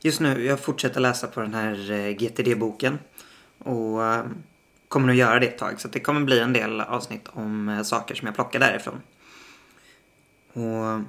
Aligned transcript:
just 0.00 0.20
nu, 0.20 0.44
jag 0.44 0.60
fortsätter 0.60 1.00
läsa 1.00 1.26
på 1.26 1.40
den 1.40 1.54
här 1.54 1.90
eh, 1.90 2.16
GTD-boken. 2.16 2.98
Och 3.58 4.04
eh, 4.04 4.24
kommer 4.88 5.06
nog 5.06 5.16
göra 5.16 5.38
det 5.38 5.46
ett 5.46 5.58
tag. 5.58 5.80
Så 5.80 5.88
det 5.88 6.00
kommer 6.00 6.20
bli 6.20 6.38
en 6.38 6.52
del 6.52 6.80
avsnitt 6.80 7.28
om 7.32 7.68
eh, 7.68 7.82
saker 7.82 8.14
som 8.14 8.26
jag 8.26 8.34
plockar 8.34 8.60
därifrån. 8.60 9.00
Och 10.52 11.00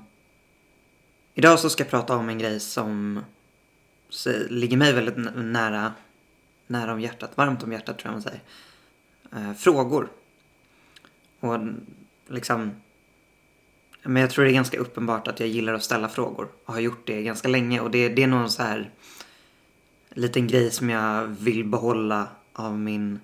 idag 1.34 1.60
så 1.60 1.70
ska 1.70 1.84
jag 1.84 1.90
prata 1.90 2.16
om 2.16 2.30
en 2.30 2.38
grej 2.38 2.60
som 2.60 3.24
ligger 4.50 4.78
mig 4.78 4.94
väldigt 4.94 5.36
nära, 5.36 5.94
nära 6.68 6.94
om 6.94 7.02
hjärtat. 7.02 7.38
Varmt 7.38 7.64
om 7.64 7.72
hjärtat 7.72 8.00
tror 8.00 8.14
jag 8.14 8.14
man 8.14 8.22
säger. 8.22 9.54
Frågor. 9.54 10.10
Och 11.40 11.60
liksom 12.28 12.72
men 14.04 14.22
jag 14.22 14.30
tror 14.30 14.46
det 14.46 14.52
är 14.52 14.54
ganska 14.54 14.78
uppenbart 14.78 15.28
att 15.28 15.40
jag 15.40 15.50
gillar 15.50 15.74
att 15.74 15.84
ställa 15.84 16.10
frågor 16.10 16.48
och 16.66 16.74
har 16.74 16.82
gjort 16.82 17.08
det 17.08 17.24
ganska 17.24 17.48
länge 17.48 17.80
och 17.80 17.92
det, 17.92 18.10
det 18.10 18.24
är 18.24 18.28
någon 18.28 18.50
så 18.50 18.64
här 18.64 18.92
liten 20.10 20.48
grej 20.48 20.72
som 20.72 20.90
jag 20.90 21.28
vill 21.28 21.66
behålla 21.66 22.28
av 22.54 22.80
min 22.80 23.20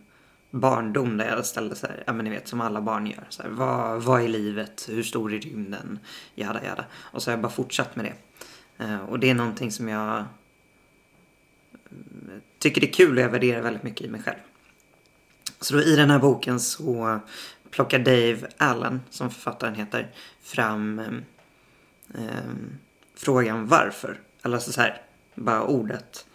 barndom 0.51 1.17
där 1.17 1.25
jag 1.25 1.45
ställde 1.45 1.75
så 1.75 1.87
här, 1.87 2.03
ja 2.07 2.13
men 2.13 2.25
ni 2.25 2.31
vet 2.31 2.47
som 2.47 2.61
alla 2.61 2.81
barn 2.81 3.07
gör. 3.07 3.25
Så 3.29 3.43
här, 3.43 3.49
vad, 3.49 4.03
vad 4.03 4.21
är 4.21 4.27
livet? 4.27 4.85
Hur 4.89 5.03
stor 5.03 5.33
är 5.33 5.39
rymden? 5.39 5.99
Jada 6.35 6.63
jada. 6.63 6.85
Och 6.95 7.23
så 7.23 7.29
har 7.29 7.33
jag 7.33 7.41
bara 7.41 7.51
fortsatt 7.51 7.95
med 7.95 8.05
det. 8.05 8.13
Eh, 8.83 8.99
och 8.99 9.19
det 9.19 9.29
är 9.29 9.33
någonting 9.33 9.71
som 9.71 9.87
jag 9.87 10.25
mm, 11.91 12.41
tycker 12.59 12.81
det 12.81 12.87
är 12.87 12.93
kul 12.93 13.17
och 13.17 13.23
jag 13.23 13.29
värderar 13.29 13.61
väldigt 13.61 13.83
mycket 13.83 14.07
i 14.07 14.09
mig 14.09 14.21
själv. 14.21 14.37
Så 15.59 15.73
då 15.73 15.81
i 15.81 15.95
den 15.95 16.09
här 16.09 16.19
boken 16.19 16.59
så 16.59 17.19
plockar 17.71 17.99
Dave 17.99 18.47
Allen, 18.57 19.01
som 19.09 19.29
författaren 19.29 19.75
heter, 19.75 20.11
fram 20.41 20.99
eh, 22.13 22.51
frågan 23.15 23.67
varför. 23.67 24.19
Eller 24.43 24.55
alltså 24.55 24.71
så 24.71 24.81
här, 24.81 25.01
bara 25.35 25.63
ordet. 25.63 26.25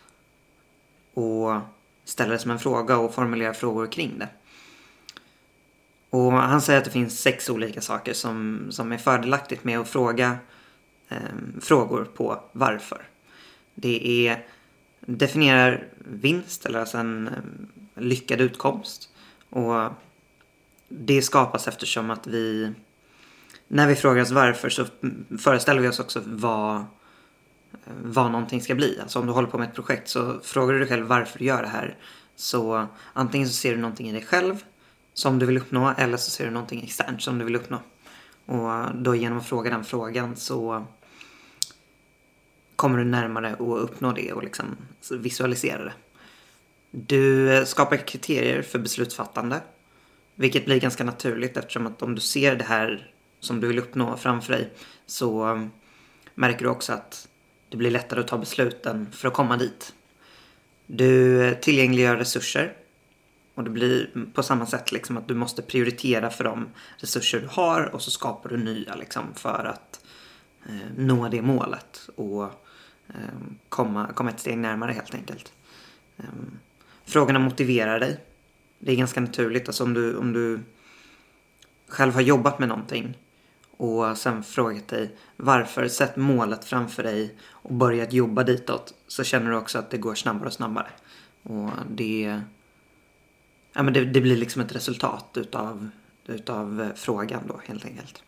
Och 1.14 1.60
ställer 2.04 2.32
det 2.32 2.38
som 2.38 2.50
en 2.50 2.58
fråga 2.58 2.98
och 2.98 3.14
formulerar 3.14 3.52
frågor 3.52 3.86
kring 3.86 4.18
det. 4.18 4.28
Och 6.10 6.32
han 6.32 6.60
säger 6.60 6.78
att 6.78 6.84
det 6.84 6.90
finns 6.90 7.20
sex 7.20 7.50
olika 7.50 7.80
saker 7.80 8.12
som, 8.12 8.66
som 8.70 8.92
är 8.92 8.98
fördelaktigt 8.98 9.64
med 9.64 9.78
att 9.78 9.88
fråga 9.88 10.36
eh, 11.08 11.16
frågor 11.60 12.04
på 12.04 12.44
varför. 12.52 13.02
Det 13.74 14.28
är 14.28 14.46
definierar 15.00 15.88
vinst, 15.98 16.66
eller 16.66 16.80
alltså 16.80 16.98
en 16.98 17.28
eh, 17.28 18.02
lyckad 18.02 18.40
utkomst. 18.40 19.08
Och 19.50 19.90
det 20.98 21.22
skapas 21.22 21.68
eftersom 21.68 22.10
att 22.10 22.26
vi 22.26 22.72
när 23.68 23.86
vi 23.86 23.94
frågar 23.94 24.22
oss 24.22 24.30
varför 24.30 24.68
så 24.68 24.86
föreställer 25.38 25.80
vi 25.80 25.88
oss 25.88 26.00
också 26.00 26.22
vad, 26.26 26.76
eh, 26.76 26.84
vad 28.02 28.30
någonting 28.30 28.60
ska 28.60 28.74
bli. 28.74 28.98
Alltså 29.02 29.18
om 29.18 29.26
du 29.26 29.32
håller 29.32 29.48
på 29.48 29.58
med 29.58 29.68
ett 29.68 29.74
projekt 29.74 30.08
så 30.08 30.40
frågar 30.42 30.72
du 30.72 30.78
dig 30.78 30.88
själv 30.88 31.06
varför 31.06 31.38
du 31.38 31.44
gör 31.44 31.62
det 31.62 31.68
här. 31.68 31.96
Så 32.36 32.86
antingen 33.12 33.48
så 33.48 33.54
ser 33.54 33.74
du 33.74 33.80
någonting 33.80 34.08
i 34.08 34.12
dig 34.12 34.24
själv 34.24 34.64
som 35.14 35.38
du 35.38 35.46
vill 35.46 35.58
uppnå 35.58 35.94
eller 35.98 36.16
så 36.16 36.30
ser 36.30 36.44
du 36.44 36.50
någonting 36.50 36.82
externt 36.82 37.22
som 37.22 37.38
du 37.38 37.44
vill 37.44 37.56
uppnå. 37.56 37.78
Och 38.46 38.94
då 38.94 39.14
genom 39.14 39.38
att 39.38 39.46
fråga 39.46 39.70
den 39.70 39.84
frågan 39.84 40.36
så 40.36 40.86
kommer 42.76 42.98
du 42.98 43.04
närmare 43.04 43.52
att 43.52 43.60
uppnå 43.60 44.12
det 44.12 44.32
och 44.32 44.42
liksom 44.42 44.76
visualisera 45.10 45.84
det. 45.84 45.92
Du 46.90 47.54
eh, 47.56 47.64
skapar 47.64 47.96
kriterier 47.96 48.62
för 48.62 48.78
beslutsfattande. 48.78 49.60
Vilket 50.34 50.64
blir 50.64 50.80
ganska 50.80 51.04
naturligt 51.04 51.56
eftersom 51.56 51.86
att 51.86 52.02
om 52.02 52.14
du 52.14 52.20
ser 52.20 52.56
det 52.56 52.64
här 52.64 53.12
som 53.40 53.60
du 53.60 53.66
vill 53.66 53.78
uppnå 53.78 54.16
framför 54.16 54.52
dig 54.52 54.70
så 55.06 55.46
um, 55.46 55.70
märker 56.34 56.64
du 56.64 56.70
också 56.70 56.92
att 56.92 57.28
det 57.68 57.76
blir 57.76 57.90
lättare 57.90 58.20
att 58.20 58.28
ta 58.28 58.38
besluten 58.38 59.12
för 59.12 59.28
att 59.28 59.34
komma 59.34 59.56
dit. 59.56 59.94
Du 60.86 61.42
eh, 61.44 61.54
tillgängliggör 61.54 62.16
resurser 62.16 62.76
och 63.54 63.64
det 63.64 63.70
blir 63.70 64.10
på 64.34 64.42
samma 64.42 64.66
sätt 64.66 64.92
liksom 64.92 65.16
att 65.16 65.28
du 65.28 65.34
måste 65.34 65.62
prioritera 65.62 66.30
för 66.30 66.44
de 66.44 66.68
resurser 66.96 67.40
du 67.40 67.46
har 67.46 67.94
och 67.94 68.02
så 68.02 68.10
skapar 68.10 68.50
du 68.50 68.56
nya 68.56 68.94
liksom 68.94 69.34
för 69.34 69.64
att 69.64 70.00
eh, 70.66 70.88
nå 70.96 71.28
det 71.28 71.42
målet 71.42 72.08
och 72.16 72.44
eh, 73.08 73.38
komma, 73.68 74.12
komma 74.14 74.30
ett 74.30 74.40
steg 74.40 74.58
närmare 74.58 74.92
helt 74.92 75.14
enkelt. 75.14 75.52
Eh, 76.16 76.24
frågorna 77.04 77.38
motiverar 77.38 78.00
dig. 78.00 78.20
Det 78.84 78.92
är 78.92 78.96
ganska 78.96 79.20
naturligt. 79.20 79.68
Alltså 79.68 79.84
om 79.84 79.94
du, 79.94 80.16
om 80.16 80.32
du 80.32 80.60
själv 81.88 82.14
har 82.14 82.20
jobbat 82.20 82.58
med 82.58 82.68
någonting 82.68 83.18
och 83.76 84.18
sen 84.18 84.42
frågat 84.42 84.88
dig 84.88 85.16
varför, 85.36 85.88
sett 85.88 86.16
målet 86.16 86.64
framför 86.64 87.02
dig 87.02 87.34
och 87.42 87.74
börjat 87.74 88.12
jobba 88.12 88.42
ditåt 88.42 88.94
så 89.06 89.24
känner 89.24 89.50
du 89.50 89.56
också 89.56 89.78
att 89.78 89.90
det 89.90 89.98
går 89.98 90.14
snabbare 90.14 90.46
och 90.46 90.52
snabbare. 90.52 90.90
Och 91.42 91.70
det, 91.90 92.40
ja, 93.72 93.82
men 93.82 93.92
det, 93.92 94.04
det 94.04 94.20
blir 94.20 94.36
liksom 94.36 94.62
ett 94.62 94.74
resultat 94.74 95.36
utav, 95.36 95.90
utav 96.26 96.80
eh, 96.80 96.88
frågan 96.94 97.42
då 97.48 97.60
helt 97.64 97.84
enkelt. 97.84 98.22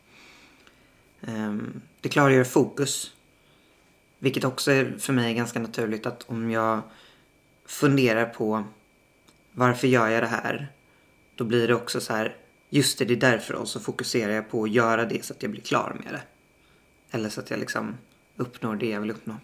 Um, 1.20 1.80
det 2.00 2.08
klargör 2.08 2.44
fokus. 2.44 3.12
Vilket 4.18 4.44
också 4.44 4.72
är 4.72 4.94
för 4.98 5.12
mig 5.12 5.34
ganska 5.34 5.58
naturligt 5.58 6.06
att 6.06 6.22
om 6.26 6.50
jag 6.50 6.80
funderar 7.66 8.26
på 8.26 8.64
varför 9.54 9.88
gör 9.88 10.08
jag 10.08 10.22
det 10.22 10.26
här? 10.26 10.72
Då 11.34 11.44
blir 11.44 11.68
det 11.68 11.74
också 11.74 12.00
så 12.00 12.14
här, 12.14 12.36
just 12.70 12.98
det, 12.98 13.04
det 13.04 13.14
är 13.14 13.30
därför 13.32 13.54
och 13.54 13.68
så 13.68 13.80
fokuserar 13.80 14.32
jag 14.32 14.50
på 14.50 14.64
att 14.64 14.70
göra 14.70 15.04
det 15.04 15.24
så 15.24 15.32
att 15.32 15.42
jag 15.42 15.50
blir 15.50 15.62
klar 15.62 15.96
med 16.04 16.12
det. 16.12 16.22
Eller 17.10 17.28
så 17.28 17.40
att 17.40 17.50
jag 17.50 17.60
liksom 17.60 17.98
uppnår 18.36 18.76
det 18.76 18.88
jag 18.88 19.00
vill 19.00 19.10
uppnå. 19.10 19.36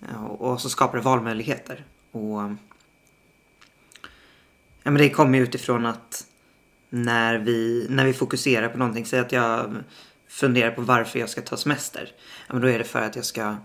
Eh, 0.00 0.24
och 0.24 0.60
så 0.60 0.70
skapar 0.70 0.98
det 0.98 1.04
valmöjligheter. 1.04 1.84
Och 2.10 2.40
ja, 4.82 4.90
men 4.90 4.94
det 4.94 5.10
kommer 5.10 5.38
ju 5.38 5.44
utifrån 5.44 5.86
att 5.86 6.26
när 6.88 7.38
vi, 7.38 7.86
när 7.90 8.04
vi 8.04 8.12
fokuserar 8.12 8.68
på 8.68 8.78
någonting, 8.78 9.06
säg 9.06 9.20
att 9.20 9.32
jag 9.32 9.76
funderar 10.28 10.70
på 10.70 10.82
varför 10.82 11.18
jag 11.18 11.30
ska 11.30 11.40
ta 11.40 11.56
semester. 11.56 12.12
Ja, 12.46 12.52
men 12.52 12.62
då 12.62 12.68
är 12.68 12.78
det 12.78 12.84
för 12.84 13.02
att 13.02 13.16
jag 13.16 13.24
ska 13.24 13.56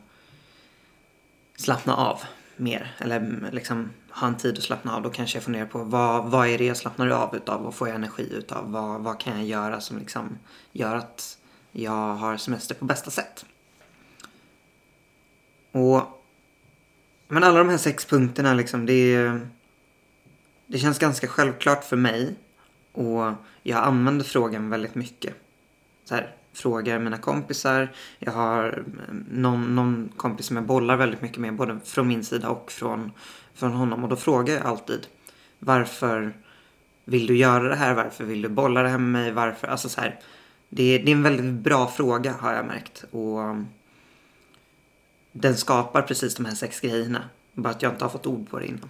slappna 1.56 1.96
av 1.96 2.22
mer. 2.56 2.96
Eller 2.98 3.50
liksom 3.52 3.90
ha 4.20 4.28
en 4.28 4.38
tid 4.38 4.58
att 4.58 4.64
slappna 4.64 4.96
av. 4.96 5.02
Då 5.02 5.10
kanske 5.10 5.38
jag 5.38 5.44
funderar 5.44 5.66
på 5.66 5.84
vad, 5.84 6.26
vad 6.32 6.48
är 6.48 6.58
det 6.58 6.66
jag 6.66 6.78
slappnar 6.78 7.10
av 7.10 7.36
utav? 7.36 7.64
Vad 7.64 7.76
får 7.76 7.88
jag 7.88 7.96
energi 7.96 8.30
utav? 8.34 8.72
Vad, 8.72 9.02
vad 9.02 9.20
kan 9.20 9.38
jag 9.38 9.46
göra 9.46 9.82
som 9.82 9.98
liksom 9.98 10.38
gör 10.72 10.96
att 10.96 11.38
jag 11.72 12.16
har 12.16 12.38
semester 12.38 12.76
på 12.76 12.86
bästa 12.86 13.12
sätt? 13.12 13.46
Och 15.72 16.18
men 17.28 17.44
alla 17.44 17.58
de 17.58 17.70
här 17.70 17.78
sex 17.78 18.06
punkterna 18.06 18.54
liksom, 18.54 18.86
det, 18.86 19.40
det 20.68 20.78
känns 20.78 21.00
ganska 21.00 21.28
självklart 21.28 21.84
för 21.84 21.96
mig. 21.96 22.36
Och 22.92 23.34
jag 23.64 23.84
använder 23.84 24.26
frågan 24.26 24.70
väldigt 24.70 24.96
mycket. 24.96 25.34
Så 26.06 26.16
här, 26.16 26.36
frågar 26.58 27.00
mina 27.00 27.18
kompisar. 27.18 27.92
Jag 28.20 28.32
har 28.32 28.70
mm, 28.74 29.26
någon, 29.30 29.76
någon 29.76 30.10
kompis 30.18 30.46
som 30.46 30.56
jag 30.56 30.66
bollar 30.66 30.98
väldigt 30.98 31.22
mycket 31.22 31.38
med, 31.38 31.56
både 31.56 31.80
från 31.84 32.08
min 32.08 32.24
sida 32.24 32.50
och 32.50 32.72
från, 32.72 33.12
från 33.54 33.72
honom. 33.72 34.04
Och 34.04 34.10
då 34.10 34.16
frågar 34.16 34.54
jag 34.54 34.66
alltid 34.66 35.08
varför 35.60 36.34
vill 37.06 37.28
du 37.28 37.38
göra 37.38 37.64
det 37.64 37.76
här? 37.76 37.94
Varför 37.94 38.24
vill 38.24 38.42
du 38.42 38.50
bolla 38.50 38.84
det 38.84 38.90
här 38.90 38.98
med 38.98 39.22
mig? 39.22 39.32
Varför? 39.32 39.68
Alltså 39.68 39.90
så 39.90 40.02
här, 40.02 40.20
det, 40.70 40.84
är, 40.84 41.00
det 41.00 41.12
är 41.12 41.16
en 41.16 41.24
väldigt 41.24 41.64
bra 41.64 41.88
fråga 41.88 42.34
har 42.40 42.54
jag 42.54 42.66
märkt. 42.66 43.06
Och 43.12 43.42
mm, 43.42 43.68
den 45.32 45.58
skapar 45.58 46.02
precis 46.02 46.36
de 46.36 46.46
här 46.46 46.56
sex 46.56 46.80
grejerna. 46.80 47.24
Bara 47.54 47.70
att 47.70 47.82
jag 47.82 47.92
inte 47.92 48.06
har 48.06 48.10
fått 48.10 48.26
ord 48.26 48.50
på 48.50 48.60
det 48.60 48.66
innan. 48.66 48.90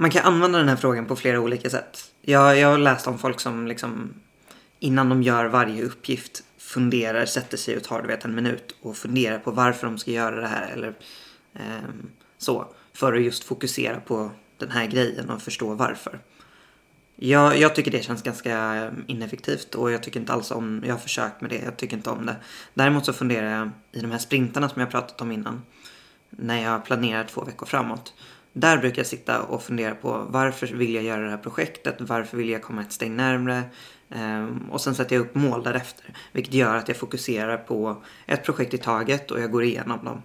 Man 0.00 0.10
kan 0.10 0.24
använda 0.24 0.58
den 0.58 0.68
här 0.68 0.76
frågan 0.76 1.06
på 1.06 1.16
flera 1.16 1.40
olika 1.40 1.70
sätt. 1.70 1.98
Jag, 2.22 2.58
jag 2.58 2.68
har 2.68 2.78
läst 2.78 3.06
om 3.06 3.18
folk 3.18 3.40
som 3.40 3.66
liksom 3.66 4.14
innan 4.78 5.08
de 5.08 5.22
gör 5.22 5.44
varje 5.44 5.84
uppgift 5.84 6.42
funderar, 6.58 7.26
sätter 7.26 7.56
sig 7.56 7.76
och 7.76 7.82
tar 7.82 8.02
du 8.02 8.08
vet 8.08 8.24
en 8.24 8.34
minut 8.34 8.76
och 8.82 8.96
funderar 8.96 9.38
på 9.38 9.50
varför 9.50 9.86
de 9.86 9.98
ska 9.98 10.10
göra 10.10 10.40
det 10.40 10.46
här 10.46 10.70
eller 10.72 10.94
eh, 11.54 11.88
så. 12.38 12.66
För 12.92 13.12
att 13.12 13.22
just 13.22 13.44
fokusera 13.44 14.00
på 14.00 14.30
den 14.58 14.70
här 14.70 14.86
grejen 14.86 15.30
och 15.30 15.42
förstå 15.42 15.74
varför. 15.74 16.20
Jag, 17.16 17.58
jag, 17.58 17.74
tycker 17.74 17.90
det 17.90 18.04
känns 18.04 18.22
ganska 18.22 18.90
ineffektivt 19.06 19.74
och 19.74 19.90
jag 19.90 20.02
tycker 20.02 20.20
inte 20.20 20.32
alls 20.32 20.50
om, 20.50 20.82
jag 20.86 20.94
har 20.94 20.98
försökt 20.98 21.40
med 21.40 21.50
det, 21.50 21.62
jag 21.64 21.76
tycker 21.76 21.96
inte 21.96 22.10
om 22.10 22.26
det. 22.26 22.36
Däremot 22.74 23.06
så 23.06 23.12
funderar 23.12 23.58
jag 23.58 23.70
i 23.92 24.00
de 24.00 24.10
här 24.10 24.18
sprintarna 24.18 24.68
som 24.68 24.80
jag 24.80 24.90
pratat 24.90 25.20
om 25.20 25.32
innan. 25.32 25.62
När 26.30 26.62
jag 26.62 26.84
planerar 26.84 27.24
två 27.24 27.44
veckor 27.44 27.66
framåt. 27.66 28.14
Där 28.58 28.78
brukar 28.78 28.98
jag 28.98 29.06
sitta 29.06 29.42
och 29.42 29.62
fundera 29.62 29.94
på 29.94 30.26
varför 30.28 30.66
vill 30.66 30.94
jag 30.94 31.04
göra 31.04 31.24
det 31.24 31.30
här 31.30 31.38
projektet? 31.38 31.96
Varför 31.98 32.36
vill 32.36 32.48
jag 32.48 32.62
komma 32.62 32.80
ett 32.82 32.92
steg 32.92 33.10
närmre? 33.10 33.62
Um, 34.08 34.70
och 34.70 34.80
sen 34.80 34.94
sätter 34.94 35.16
jag 35.16 35.22
upp 35.22 35.34
mål 35.34 35.62
därefter. 35.62 36.14
Vilket 36.32 36.54
gör 36.54 36.76
att 36.76 36.88
jag 36.88 36.96
fokuserar 36.96 37.56
på 37.56 38.02
ett 38.26 38.44
projekt 38.44 38.74
i 38.74 38.78
taget 38.78 39.30
och 39.30 39.40
jag 39.40 39.50
går 39.50 39.64
igenom 39.64 40.04
dem. 40.04 40.22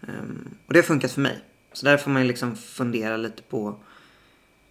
Um, 0.00 0.48
och 0.66 0.72
det 0.72 0.78
har 0.78 0.84
funkat 0.84 1.12
för 1.12 1.20
mig. 1.20 1.44
Så 1.72 1.86
där 1.86 1.96
får 1.96 2.10
man 2.10 2.26
liksom 2.26 2.56
fundera 2.56 3.16
lite 3.16 3.42
på 3.42 3.76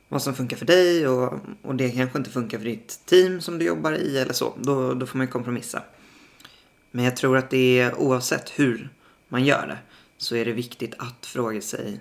vad 0.09 0.21
som 0.21 0.36
funkar 0.36 0.57
för 0.57 0.66
dig 0.66 1.07
och, 1.07 1.33
och 1.62 1.75
det 1.75 1.89
kanske 1.89 2.18
inte 2.18 2.30
funkar 2.30 2.57
för 2.57 2.66
ditt 2.66 3.06
team 3.06 3.42
som 3.42 3.59
du 3.59 3.66
jobbar 3.66 3.92
i 3.92 4.18
eller 4.18 4.33
så. 4.33 4.54
Då, 4.57 4.94
då 4.94 5.06
får 5.06 5.18
man 5.18 5.27
kompromissa. 5.27 5.83
Men 6.92 7.06
jag 7.06 7.18
tror 7.18 7.38
att 7.38 7.50
det 7.50 7.80
är 7.80 7.95
oavsett 7.95 8.59
hur 8.59 8.89
man 9.27 9.44
gör 9.44 9.68
det 9.68 9.77
så 10.18 10.36
är 10.36 10.45
det 10.45 10.51
viktigt 10.54 10.94
att 10.98 11.25
fråga 11.25 11.62
sig 11.62 12.00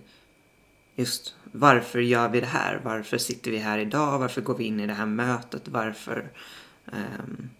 just 0.96 1.34
varför 1.52 2.00
gör 2.00 2.28
vi 2.28 2.40
det 2.40 2.46
här? 2.46 2.80
Varför 2.84 3.18
sitter 3.18 3.50
vi 3.50 3.58
här 3.58 3.78
idag? 3.78 4.18
Varför 4.18 4.40
går 4.40 4.54
vi 4.54 4.64
in 4.64 4.80
i 4.80 4.86
det 4.86 4.92
här 4.92 5.06
mötet? 5.06 5.68
Varför 5.68 6.30
um, 6.86 7.50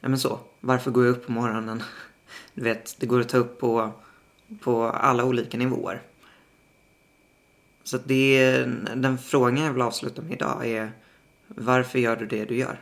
ja 0.00 0.08
men 0.08 0.18
så. 0.18 0.40
Varför 0.60 0.90
går 0.90 1.04
jag 1.04 1.12
upp 1.12 1.26
på 1.26 1.32
morgonen? 1.32 1.82
Du 2.54 2.64
vet, 2.64 2.96
det 3.00 3.06
går 3.06 3.20
att 3.20 3.28
ta 3.28 3.38
upp 3.38 3.60
på, 3.60 3.92
på 4.60 4.84
alla 4.84 5.24
olika 5.24 5.58
nivåer. 5.58 6.02
Så 7.84 7.98
det 8.04 8.38
är, 8.38 8.66
den 8.96 9.18
frågan 9.18 9.64
jag 9.64 9.72
vill 9.72 9.82
avsluta 9.82 10.22
med 10.22 10.32
idag 10.32 10.66
är 10.66 10.92
varför 11.46 11.98
gör 11.98 12.16
du 12.16 12.26
det 12.26 12.44
du 12.44 12.56
gör? 12.56 12.80